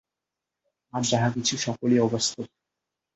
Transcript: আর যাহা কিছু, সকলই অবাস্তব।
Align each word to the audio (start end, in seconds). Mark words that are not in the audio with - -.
আর 0.93 1.03
যাহা 1.03 1.27
কিছু, 1.35 1.53
সকলই 1.57 1.99
অবাস্তব। 1.99 2.45